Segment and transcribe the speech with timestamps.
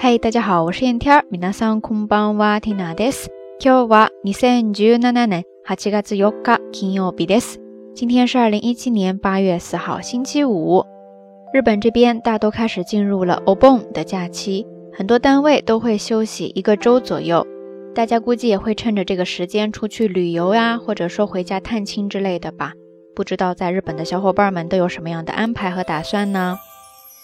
[0.00, 1.20] 嗨，大家好，我是燕天。
[1.28, 3.26] 皆さんこんばんは、ティナです。
[3.58, 7.56] 今日は二千十七年八月四日金曜日です。
[7.96, 10.84] 今天是二零一七年八月四号星期五。
[11.52, 17.44] 日本这边大多开始进入了 o 盆的假期，很多单位都会休息一个周左右。
[17.92, 22.72] 大家估计也会趁着这个时间出去旅游呀，或者说回家探亲之类的吧。
[23.16, 26.56] 不知道在日本的小伙伴们都有什么样的安排和打算呢？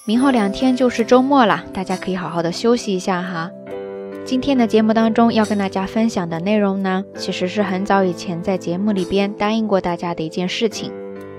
[0.07, 3.51] 明后两天就是周末了，大家可以好好的休息一下哈。
[4.23, 10.93] 今天的节目当中要跟大家分享的内容呢，其实是很早以前在节目里边答应过大家的一件事情。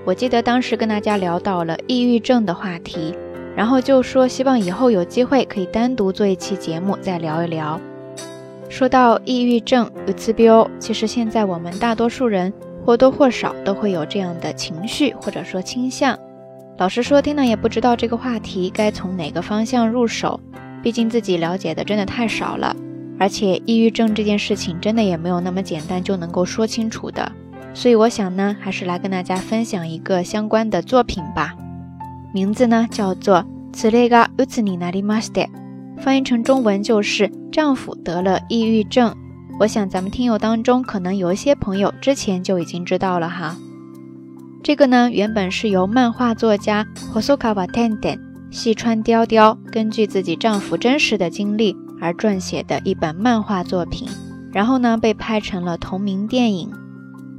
[0.04, 3.14] 我记得当时跟大家聊到了抑郁症的话题，
[3.54, 7.80] 然后就说希望以后有机会可以单独做一期节目再聊一聊。
[8.68, 10.46] 说到抑郁症，有自必
[10.80, 12.52] 其实现在我们大多数人
[12.84, 16.18] 或多或少都会有这样的情绪或者说倾向。
[16.78, 20.38] 老实说，听娜也不知道这个话题该从哪个方向入手，
[20.82, 22.76] 毕竟自己了解的真的太少了。
[23.18, 27.32] 而且，抑郁症这件事情真的也没有那么简单就能够说清楚的。
[27.72, 31.54] 所以，我想呢，还是来跟大家分享一个相关的作品吧。
[32.34, 33.36] 名字呢叫做
[33.72, 35.32] 《此列嘎乌次尼纳里玛斯
[35.96, 39.14] 翻译成中文就是“丈夫得了抑郁症”。
[39.60, 43.56] 我想，咱们听友当中可能有一些朋友之前就已经知道了哈。
[44.66, 54.08] 这个呢，原本是由漫画作家 Hosokawa t e n d e n 细川雕雕根据自己丈夫真实的经历而撰写的一本漫画作品，
[54.52, 56.72] 然后呢，被拍成了同名电影，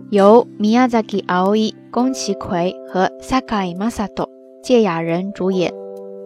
[0.09, 4.29] 由 Miyazaki a o i 宫崎葵和 Sakai Masato，
[4.63, 5.73] 芥雅人主演。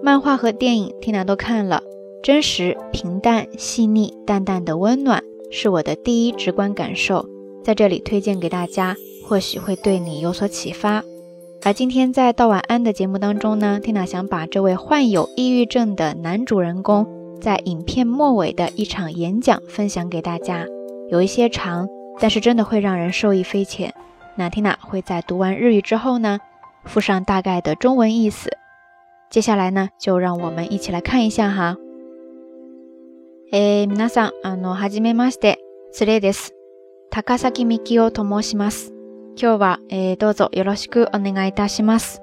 [0.03, 1.81] 漫画和电影，听俩都看了，
[2.21, 7.27] 真实、平淡、细腻、淡淡的温暖，是我的第一直观感受，
[7.63, 8.95] 在这里推荐给大家。
[9.31, 11.05] 或许会对你有所启发。
[11.63, 17.07] 而今天在道晚安的节目当中呢，缇娜想把这位患有抑郁症的男主人公
[17.39, 20.65] 在影片末尾的一场演讲分享给大家。
[21.09, 21.87] 有一些长，
[22.19, 23.93] 但是真的会让人受益匪浅。
[24.35, 26.39] 那缇娜会在读完日语之后呢，
[26.83, 28.49] 附上大概的中文意思。
[29.29, 31.77] 接下来呢，就让我们一起来看一下哈。
[33.53, 35.55] 诶，皆さん、あのはじめまして、
[35.93, 36.49] それです。
[37.23, 38.91] 高崎美纪をと申します。
[39.37, 42.21] 今日は、えー、どうぞよろしくお願いいたします。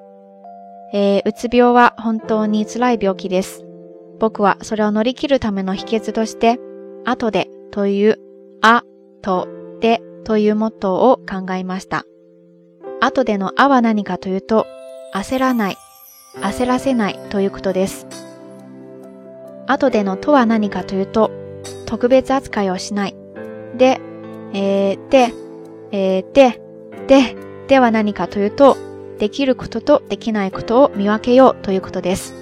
[0.93, 3.65] えー、うつ病は本当に辛い病気です。
[4.19, 6.59] 僕はそれを乗り切るための秘訣として、
[7.05, 8.19] 後でという、
[8.61, 8.83] あ、
[9.21, 9.47] と、
[9.81, 12.05] でというモットーを考えました。
[13.01, 14.65] 後でのあは何かというと、
[15.15, 15.77] 焦らない、
[16.41, 18.07] 焦らせないということです。
[19.67, 21.31] 後でのとは何かというと、
[21.85, 23.15] 特別扱いをしない。
[23.77, 23.99] で、
[24.53, 25.33] えー、で、
[25.91, 26.61] えー、で、
[27.09, 27.35] で、
[27.67, 28.77] では何かというと、
[29.17, 32.35] できることとできないことを見分けようということです。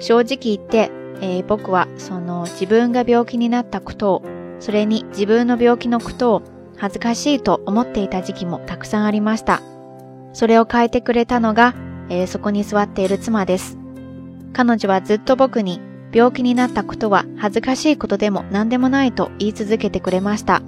[0.00, 0.90] 正直言って、
[1.20, 4.22] えー、僕はその自分が病気になったことを、
[4.58, 6.42] それに自分の病気のことを
[6.76, 9.62] 恥ずかしいと思っていた時期もたくさんありました。
[10.32, 11.74] それを変えてくれたのが、
[12.10, 13.78] えー、そこに座っている妻です。
[14.54, 15.80] 彼女はずっと僕に
[16.12, 20.62] 病気になったことは恥ずかしいことでも何でもないと言い続けてくれました。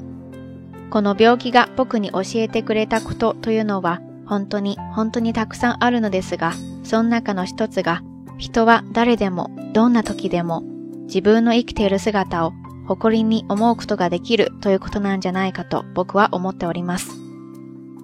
[0.90, 6.52] この病気が僕に教えてくれたことというのは本当に本当にたくさんあるのですが、
[6.84, 8.00] その中の一つが、
[8.38, 10.62] 人は誰でもどんな時でも
[11.06, 12.52] 自分の生きている姿を
[12.86, 17.10] 誇りに思うことができるということなんじゃないかと僕は思っております。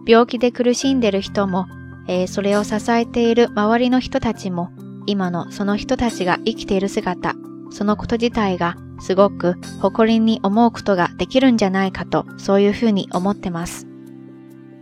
[0.07, 1.67] 病気で苦しんでる人も、
[2.09, 4.71] えー、それを支えている周りの人たちも、
[5.07, 7.35] 今のその人たちが生きている姿
[7.71, 13.87] そのこと自体がすごく誇りに思うことができるんじゃないかと、そういうふうに思ってます。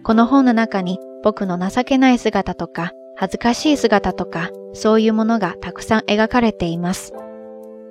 [0.05, 7.13] この本の中に僕の情けない姿とか、恥ずかしい姿とか、そういうものがたくさん描かれています。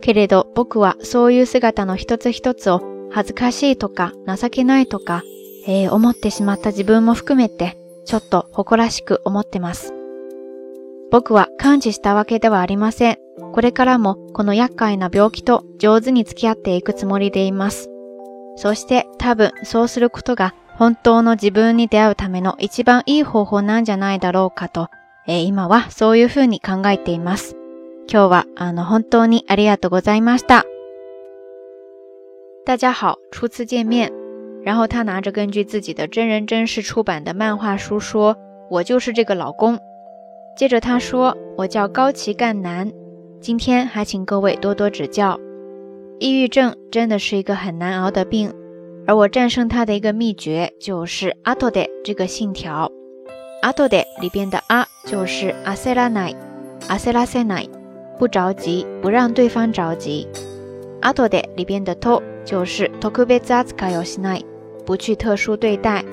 [0.01, 2.81] けれど僕はそういう姿の一つ一つを
[3.11, 5.23] 恥ずかしいとか情けないとか、
[5.65, 9.93] えー、思ってしまった自分も含めてちょっと誇らしく思ってます。
[11.09, 13.22] 僕は感知したわけではありません。
[13.53, 17.89] これからもこの厄介な病気と上手に付き合っていくつもりでいます。
[18.55, 24.87] そして多分そうすることが本当の自分に出会うための一番いい方法なんじゃないだろうかと、
[25.27, 27.55] えー、今はそういうふうに考えています。
[28.07, 30.65] 今日はあの本当にありがとうございました。
[32.65, 34.11] 大家好，初次见面。
[34.63, 38.37] 然后他拿着根据自己的真人真事出版的漫画书说
[38.71, 39.77] ：“我就是这个老公。”
[40.55, 42.89] 接着他说：“我叫高崎干男。”
[43.43, 45.37] 今天还请各位多多指教。
[46.17, 48.53] 抑郁症真的是一个很难熬的病，
[49.05, 52.89] 而我战胜他的一个秘诀就是 “ato de” 这个信条。
[53.61, 57.67] “ato de” 里边的 “a” 就是 “asalai”，“asalasai”，
[58.17, 60.25] 不着急，不让对方着急。
[61.01, 64.41] “ato de” 里边的 “to” 就是 “tokubetsuzakosnai”，
[64.85, 66.05] 不去特殊对待。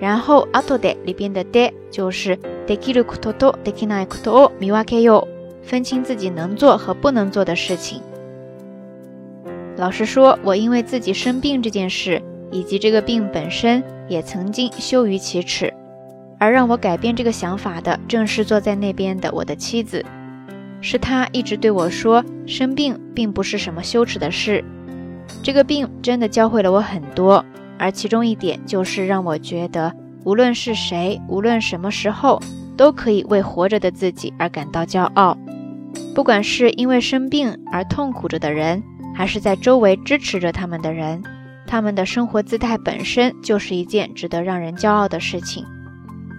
[0.00, 5.33] 然后 “ato de” 里边的 “de” 就是 “dekirukoto to dekinai koto o miwakeyo”。
[5.64, 8.00] 分清自己能做和不能做的事情。
[9.76, 12.22] 老实说，我因为自己生病这件事，
[12.52, 15.72] 以及这个病本身，也曾经羞于启齿。
[16.38, 20.04] 而让我改变这个想法的，正是坐在那边的我的妻子，
[20.80, 24.62] 是她一直对我说：“生病并不是什么羞耻的事。”
[25.42, 27.44] 这个病真的教会了我很多，
[27.78, 29.92] 而其中一点就是让我觉得，
[30.24, 32.38] 无论是谁，无论什么时候，
[32.76, 35.36] 都可以为活着的自己而感到骄傲。
[36.14, 38.82] 不管是因为生病而痛苦着的人，
[39.14, 41.22] 还是在周围支持着他们的人，
[41.66, 45.64] 他们的生活姿态本身就是一件值得让人骄傲的事情。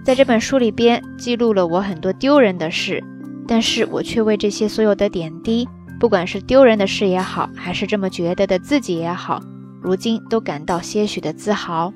[0.04, 3.02] 在这本书里边记录了我很多丢人的事，
[3.48, 5.68] 但是我却为这些所有的点滴，
[5.98, 9.40] 不管是丢人的事也好，还是这么觉得的自己也好，
[9.82, 11.92] 如今都感到些许的自豪。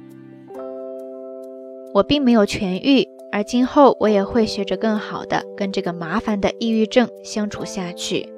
[1.94, 3.19] 我并没有痊愈。
[3.32, 8.28] 而今后我也会学着更好的跟这个麻烦的抑郁症相处下去，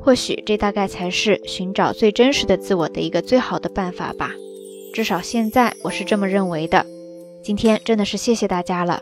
[0.00, 4.30] 或许这大概才是寻找最真实的自我的一个最好的办法吧。
[4.92, 6.84] 至少现在我是这么认为的。
[7.42, 9.00] 今天真的是谢谢大家了。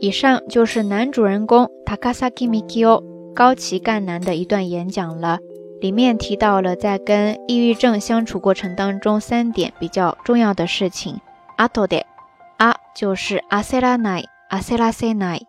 [0.00, 3.02] 以上就是男主人公 Takasaki Mikiyo
[3.34, 5.38] 高崎干男的一段演讲了，
[5.80, 11.18] 里面提到了在跟抑郁症相处过程当中三点比较重要的事情。
[11.56, 12.13] Atoday。
[12.94, 15.40] 就是阿塞拉奈阿塞拉塞奈，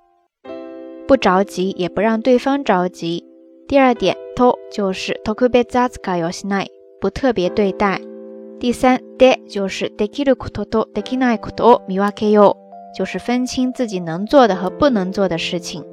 [1.07, 3.23] 不着急，也不让对方着急。
[3.67, 6.67] 第二点，o 就是特別 s い i しない，
[6.99, 8.01] 不特别对待。
[8.59, 12.57] 第三，で就是できる事とできない事を見分け y o
[12.97, 15.83] 就是分清自己能做的和不能做的事情。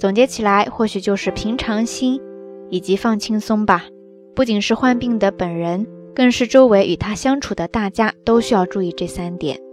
[0.00, 2.20] 总结起来，或许就是平常心
[2.70, 3.84] 以及放轻松吧。
[4.34, 9.65] 不仅是患病的本人，更是周围与他相处的大家都需要注意这三点。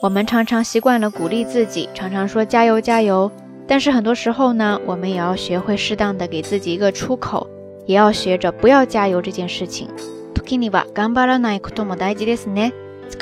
[0.00, 3.30] 我们常常习惯了鼓励自己，常常说加油加油。
[3.66, 7.48] 但是很多时候呢，我们也要学会适当的给自己一个出口，
[7.86, 9.88] 也要学着不要加油这件事情。
[10.34, 10.58] 疲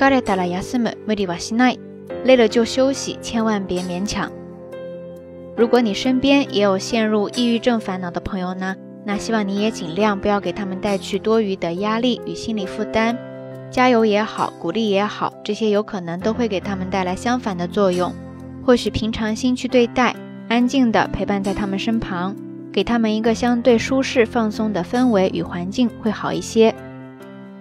[0.08, 1.78] れたら休む無理はしない。
[2.24, 4.32] 累了就休息，千万别勉强。
[5.56, 8.74] 如果你身边也有陷入抑郁症烦恼的朋友呢，
[9.04, 13.33] 那希望你也尽量不要给他们带去多余的压力与心理负担。
[13.74, 18.14] 加油也好，鼓励也好，这些有可能都会给他们带来相反的作用。
[18.64, 20.14] 或许平常心去对待，
[20.46, 22.36] 安静的陪伴在他们身旁，
[22.72, 26.72] 给他们一个相对舒适、放松的氛围与环境会好一些。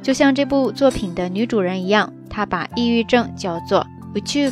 [0.04, 3.80] 就像这部作品的女主人一样，她把抑郁症叫做
[4.13, 4.51] “u u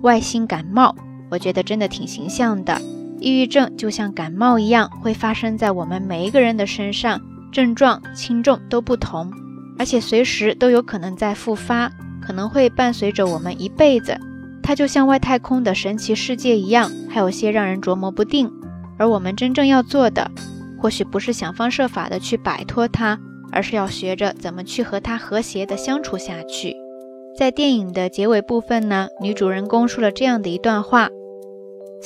[0.00, 0.96] 外星感冒”，
[1.30, 2.80] 我觉得真的挺形象的。
[3.20, 7.20] 抑郁症就像感冒一样，会发生在我们每一个人的身上，
[7.52, 9.30] 症状轻重都不同。
[9.78, 11.90] 而且随时都有可能再复发，
[12.20, 14.18] 可能会伴随着我们一辈子。
[14.62, 18.50] 它就像外太空的神奇世界一样，还有些让人琢磨不定。
[18.98, 20.28] 而我们真正要做的，
[20.82, 23.18] 或许不是想方设法的去摆脱它，
[23.52, 26.74] 而是要学着怎么去和它和谐的相处下去。
[27.38, 31.08] 在电影的结尾部分呢，女主人公说了这样的一段话：，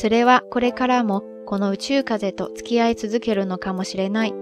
[0.02, 4.34] れはこれからもこの宇宙風と付き合い続けるのかもしれない。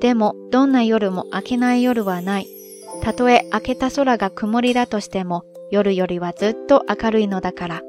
[0.00, 2.57] でもどんな夜も明けない夜はない。
[3.02, 7.82] たとえ明けた空が曇りだとしても、夜よりはずっと明るいのだから。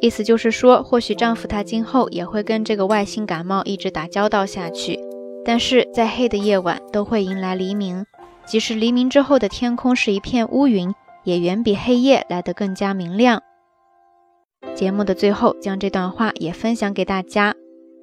[0.00, 5.00] 意思就是说，或许丈夫他今后也会跟这个外星感冒一直打交道下去，
[5.44, 8.04] 但是在黑的夜晚都会迎来黎明，
[8.46, 10.94] 即使黎明之后的天空是一片乌云，
[11.24, 13.42] 也远比黑夜来得更加明亮。
[14.74, 17.54] 节目的最后，将这段话也分享给大家，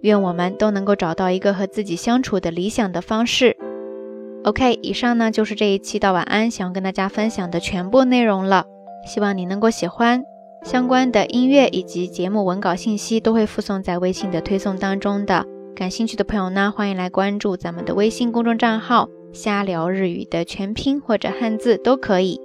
[0.01, 3.57] 愿我们都能够找到一个和自己相处的理想的方式。
[4.43, 8.65] OK，以上呢就是这一期的晚安，想要跟大家分享的全部内容了。
[9.07, 10.21] 希望你能够喜欢。
[10.65, 15.45] 相关的音乐以及节目文稿信息都会附送在微信的推送当中的。
[15.75, 22.41] 感兴趣的朋友呢，欢迎来关注咱们的微信公众账号“瞎聊日语”的全拼或者汉字都可以。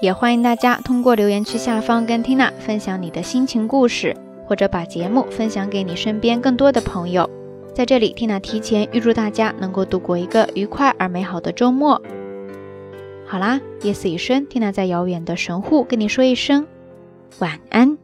[0.00, 4.16] 也欢迎大家通过留言区下方跟 Tina 分享你的心情故事，
[4.46, 7.41] 或者把节目分享给你身边更多的朋友。
[7.74, 12.00] 在这里，缇娜提前预祝大家能够度过一个愉快而美好的周末。
[13.26, 16.66] 好啦，夜色已深，缇娜在遥远的神户跟你说一声
[17.38, 18.01] 晚安。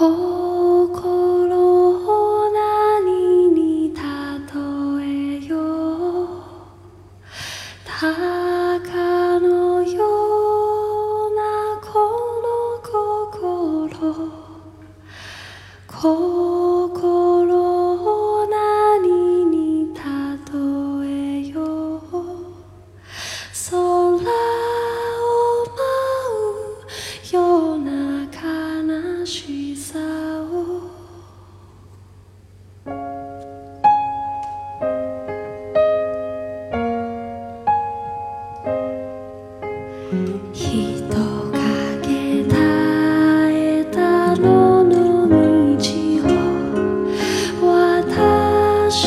[0.00, 0.37] Oh.